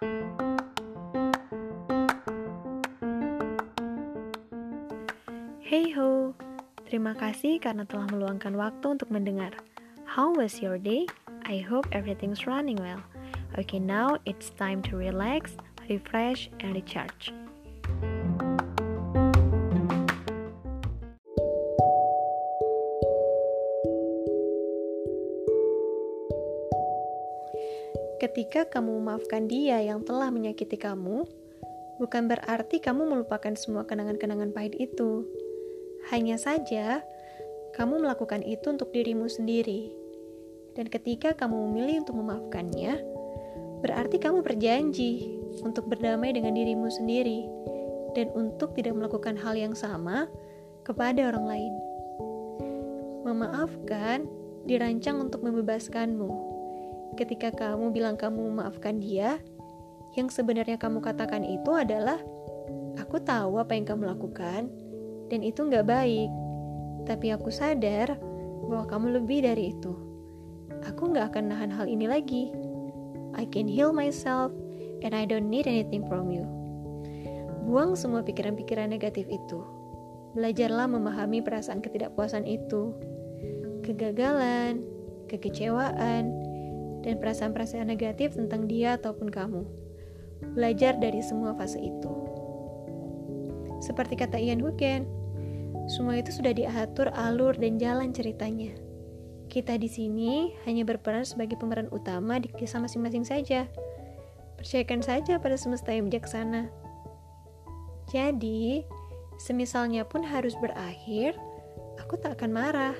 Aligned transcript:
Hey 0.00 0.08
ho, 5.92 6.32
terima 6.88 7.12
kasih 7.12 7.60
karena 7.60 7.84
telah 7.84 8.08
meluangkan 8.08 8.56
waktu 8.56 8.96
untuk 8.96 9.12
mendengar. 9.12 9.52
How 10.08 10.32
was 10.32 10.64
your 10.64 10.80
day? 10.80 11.04
I 11.44 11.60
hope 11.60 11.84
everything's 11.92 12.48
running 12.48 12.80
well. 12.80 13.04
Okay, 13.60 13.76
now 13.76 14.16
it's 14.24 14.48
time 14.56 14.80
to 14.88 14.96
relax, 14.96 15.60
refresh, 15.92 16.48
and 16.64 16.72
recharge. 16.72 17.36
Ketika 28.20 28.68
kamu 28.68 29.00
memaafkan 29.00 29.48
dia 29.48 29.80
yang 29.80 30.04
telah 30.04 30.28
menyakiti 30.28 30.76
kamu, 30.76 31.24
bukan 31.96 32.28
berarti 32.28 32.76
kamu 32.76 33.08
melupakan 33.08 33.56
semua 33.56 33.88
kenangan-kenangan 33.88 34.52
pahit 34.52 34.76
itu. 34.76 35.24
Hanya 36.12 36.36
saja, 36.36 37.00
kamu 37.72 38.04
melakukan 38.04 38.44
itu 38.44 38.76
untuk 38.76 38.92
dirimu 38.92 39.24
sendiri. 39.24 39.88
Dan 40.76 40.92
ketika 40.92 41.32
kamu 41.32 41.72
memilih 41.72 42.04
untuk 42.04 42.20
memaafkannya, 42.20 43.00
berarti 43.80 44.20
kamu 44.20 44.44
berjanji 44.44 45.40
untuk 45.64 45.88
berdamai 45.88 46.36
dengan 46.36 46.52
dirimu 46.52 46.92
sendiri 46.92 47.48
dan 48.12 48.28
untuk 48.36 48.76
tidak 48.76 49.00
melakukan 49.00 49.32
hal 49.40 49.56
yang 49.56 49.72
sama 49.72 50.28
kepada 50.84 51.32
orang 51.32 51.56
lain. 51.56 51.72
Memaafkan 53.24 54.28
dirancang 54.68 55.24
untuk 55.24 55.40
membebaskanmu 55.40 56.59
ketika 57.18 57.50
kamu 57.54 57.90
bilang 57.94 58.14
kamu 58.18 58.50
memaafkan 58.52 58.98
dia, 58.98 59.38
yang 60.18 60.26
sebenarnya 60.26 60.74
kamu 60.74 60.98
katakan 60.98 61.46
itu 61.46 61.70
adalah, 61.70 62.18
aku 62.98 63.22
tahu 63.22 63.62
apa 63.62 63.78
yang 63.78 63.86
kamu 63.86 64.10
lakukan, 64.10 64.66
dan 65.30 65.40
itu 65.46 65.62
nggak 65.62 65.86
baik. 65.86 66.30
Tapi 67.06 67.30
aku 67.30 67.48
sadar 67.48 68.18
bahwa 68.66 68.84
kamu 68.90 69.22
lebih 69.22 69.46
dari 69.46 69.70
itu. 69.74 69.94
Aku 70.86 71.10
nggak 71.14 71.34
akan 71.34 71.54
nahan 71.54 71.70
hal 71.70 71.86
ini 71.86 72.10
lagi. 72.10 72.50
I 73.38 73.46
can 73.46 73.70
heal 73.70 73.94
myself, 73.94 74.50
and 75.06 75.14
I 75.14 75.22
don't 75.24 75.46
need 75.46 75.70
anything 75.70 76.02
from 76.10 76.34
you. 76.34 76.44
Buang 77.70 77.94
semua 77.94 78.26
pikiran-pikiran 78.26 78.90
negatif 78.90 79.30
itu. 79.30 79.62
Belajarlah 80.34 80.90
memahami 80.90 81.42
perasaan 81.42 81.82
ketidakpuasan 81.82 82.46
itu, 82.46 82.94
kegagalan, 83.86 84.82
kekecewaan, 85.30 86.34
dan 87.00 87.20
perasaan-perasaan 87.20 87.88
negatif 87.88 88.36
tentang 88.36 88.68
dia 88.68 88.96
ataupun 89.00 89.32
kamu. 89.32 89.62
Belajar 90.56 90.96
dari 90.96 91.20
semua 91.20 91.52
fase 91.56 91.80
itu. 91.80 92.12
Seperti 93.80 94.16
kata 94.16 94.36
Ian 94.36 94.60
Hugen, 94.60 95.08
semua 95.88 96.20
itu 96.20 96.30
sudah 96.30 96.52
diatur 96.52 97.08
alur 97.16 97.56
dan 97.56 97.80
jalan 97.80 98.12
ceritanya. 98.12 98.76
Kita 99.50 99.74
di 99.74 99.90
sini 99.90 100.54
hanya 100.68 100.86
berperan 100.86 101.26
sebagai 101.26 101.58
pemeran 101.58 101.90
utama 101.90 102.38
di 102.38 102.46
kisah 102.54 102.78
masing-masing 102.78 103.26
saja. 103.26 103.66
Percayakan 104.54 105.02
saja 105.02 105.40
pada 105.42 105.56
semesta 105.58 105.90
yang 105.90 106.06
bijaksana. 106.06 106.70
Jadi, 108.12 108.86
semisalnya 109.42 110.06
pun 110.06 110.22
harus 110.22 110.54
berakhir, 110.60 111.34
aku 111.98 112.20
tak 112.20 112.38
akan 112.38 112.50
marah. 112.54 112.96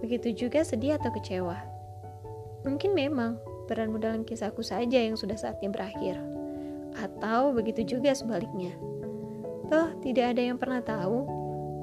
Begitu 0.00 0.46
juga 0.46 0.64
sedih 0.64 0.96
atau 0.96 1.12
kecewa. 1.12 1.73
Mungkin 2.64 2.96
memang 2.96 3.38
peranmu 3.68 4.00
dalam 4.00 4.24
kisahku 4.24 4.60
saja 4.64 5.00
yang 5.00 5.16
sudah 5.16 5.36
saatnya 5.36 5.68
berakhir. 5.68 6.16
Atau 6.96 7.52
begitu 7.52 7.96
juga 7.96 8.16
sebaliknya. 8.16 8.72
Toh, 9.68 9.96
tidak 10.04 10.36
ada 10.36 10.42
yang 10.44 10.56
pernah 10.60 10.80
tahu 10.84 11.24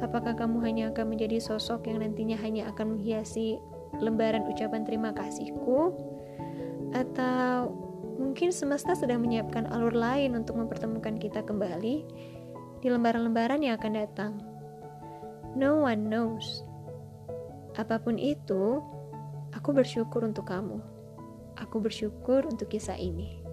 apakah 0.00 0.36
kamu 0.36 0.60
hanya 0.64 0.84
akan 0.92 1.16
menjadi 1.16 1.40
sosok 1.40 1.88
yang 1.88 2.04
nantinya 2.04 2.36
hanya 2.40 2.68
akan 2.72 2.96
menghiasi 2.96 3.56
lembaran 3.96 4.44
ucapan 4.44 4.84
terima 4.84 5.12
kasihku 5.16 5.96
atau 6.92 7.72
mungkin 8.16 8.52
semesta 8.52 8.96
sedang 8.96 9.24
menyiapkan 9.24 9.68
alur 9.72 9.92
lain 9.92 10.36
untuk 10.36 10.56
mempertemukan 10.56 11.16
kita 11.20 11.44
kembali 11.44 11.96
di 12.80 12.88
lembaran-lembaran 12.88 13.60
yang 13.64 13.76
akan 13.80 13.92
datang. 13.96 14.32
No 15.56 15.84
one 15.84 16.12
knows. 16.12 16.64
Apa 17.76 18.00
pun 18.00 18.20
itu, 18.20 18.80
Aku 19.56 19.72
bersyukur 19.72 20.20
untuk 20.20 20.52
kamu. 20.52 20.84
Aku 21.56 21.80
bersyukur 21.80 22.44
untuk 22.44 22.68
kisah 22.68 23.00
ini. 23.00 23.45